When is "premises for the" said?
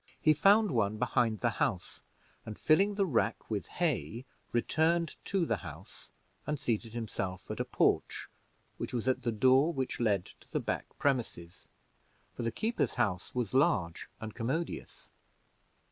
10.97-12.51